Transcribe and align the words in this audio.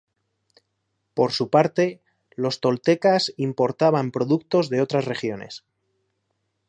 Por 1.13 1.31
su 1.31 1.51
parte, 1.51 2.01
los 2.35 2.59
toltecas 2.59 3.35
importaban 3.37 4.09
productos 4.09 4.71
de 4.71 4.81
otras 4.81 5.05
regiones. 5.05 5.63